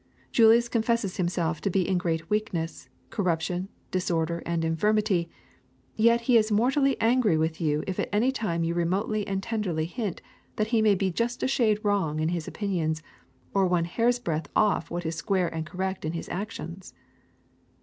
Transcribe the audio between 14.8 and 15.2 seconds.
what is